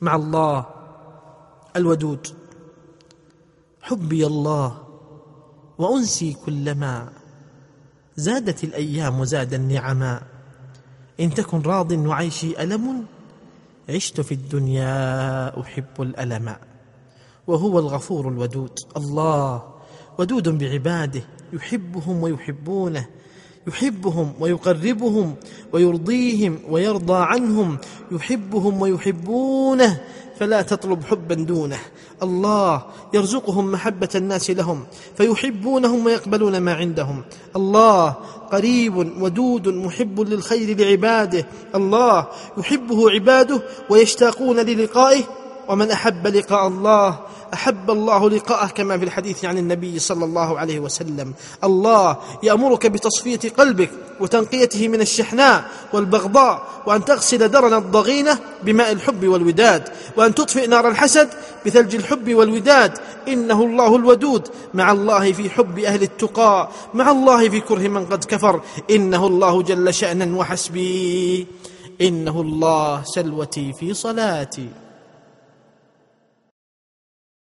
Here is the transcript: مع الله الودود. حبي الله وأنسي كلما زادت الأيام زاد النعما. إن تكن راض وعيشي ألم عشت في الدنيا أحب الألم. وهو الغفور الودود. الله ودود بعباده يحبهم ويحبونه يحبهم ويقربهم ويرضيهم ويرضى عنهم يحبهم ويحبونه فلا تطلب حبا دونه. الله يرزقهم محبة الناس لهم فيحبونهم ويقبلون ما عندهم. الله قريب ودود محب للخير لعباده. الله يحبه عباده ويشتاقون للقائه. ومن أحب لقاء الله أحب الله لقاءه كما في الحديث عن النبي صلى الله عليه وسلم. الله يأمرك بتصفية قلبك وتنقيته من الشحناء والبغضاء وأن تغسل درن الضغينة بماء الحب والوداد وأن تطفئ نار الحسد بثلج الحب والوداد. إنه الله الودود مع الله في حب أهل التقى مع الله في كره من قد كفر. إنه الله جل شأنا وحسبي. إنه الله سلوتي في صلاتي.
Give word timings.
مع 0.00 0.16
الله 0.16 0.66
الودود. 1.76 2.26
حبي 3.82 4.26
الله 4.26 4.78
وأنسي 5.78 6.36
كلما 6.46 7.12
زادت 8.16 8.64
الأيام 8.64 9.24
زاد 9.24 9.54
النعما. 9.54 10.22
إن 11.20 11.34
تكن 11.34 11.60
راض 11.62 11.92
وعيشي 11.92 12.62
ألم 12.62 13.06
عشت 13.88 14.20
في 14.20 14.34
الدنيا 14.34 15.60
أحب 15.60 16.02
الألم. 16.02 16.56
وهو 17.46 17.78
الغفور 17.78 18.28
الودود. 18.28 18.78
الله 18.96 19.74
ودود 20.18 20.48
بعباده 20.48 21.22
يحبهم 21.52 22.22
ويحبونه 22.22 23.06
يحبهم 23.66 24.32
ويقربهم 24.40 25.34
ويرضيهم 25.72 26.58
ويرضى 26.68 27.16
عنهم 27.16 27.78
يحبهم 28.12 28.82
ويحبونه 28.82 30.00
فلا 30.38 30.62
تطلب 30.62 31.04
حبا 31.04 31.34
دونه. 31.34 31.78
الله 32.22 32.82
يرزقهم 33.14 33.72
محبة 33.72 34.08
الناس 34.14 34.50
لهم 34.50 34.84
فيحبونهم 35.16 36.06
ويقبلون 36.06 36.58
ما 36.58 36.74
عندهم. 36.74 37.22
الله 37.56 38.10
قريب 38.52 38.96
ودود 38.96 39.68
محب 39.68 40.20
للخير 40.20 40.78
لعباده. 40.78 41.46
الله 41.74 42.26
يحبه 42.58 43.10
عباده 43.10 43.62
ويشتاقون 43.90 44.56
للقائه. 44.56 45.24
ومن 45.68 45.90
أحب 45.90 46.26
لقاء 46.26 46.66
الله 46.66 47.18
أحب 47.54 47.90
الله 47.90 48.30
لقاءه 48.30 48.66
كما 48.66 48.98
في 48.98 49.04
الحديث 49.04 49.44
عن 49.44 49.58
النبي 49.58 49.98
صلى 49.98 50.24
الله 50.24 50.58
عليه 50.58 50.78
وسلم. 50.80 51.34
الله 51.64 52.16
يأمرك 52.42 52.86
بتصفية 52.86 53.40
قلبك 53.58 53.90
وتنقيته 54.20 54.88
من 54.88 55.00
الشحناء 55.00 55.64
والبغضاء 55.92 56.62
وأن 56.86 57.04
تغسل 57.04 57.48
درن 57.48 57.74
الضغينة 57.74 58.38
بماء 58.62 58.92
الحب 58.92 59.26
والوداد 59.26 59.88
وأن 60.16 60.34
تطفئ 60.34 60.66
نار 60.66 60.88
الحسد 60.88 61.28
بثلج 61.66 61.94
الحب 61.94 62.34
والوداد. 62.34 62.98
إنه 63.28 63.62
الله 63.62 63.96
الودود 63.96 64.48
مع 64.74 64.92
الله 64.92 65.32
في 65.32 65.50
حب 65.50 65.78
أهل 65.78 66.02
التقى 66.02 66.68
مع 66.94 67.10
الله 67.10 67.48
في 67.48 67.60
كره 67.60 67.88
من 67.88 68.06
قد 68.06 68.24
كفر. 68.24 68.60
إنه 68.90 69.26
الله 69.26 69.62
جل 69.62 69.94
شأنا 69.94 70.36
وحسبي. 70.38 71.46
إنه 72.00 72.40
الله 72.40 73.02
سلوتي 73.04 73.72
في 73.72 73.94
صلاتي. 73.94 74.68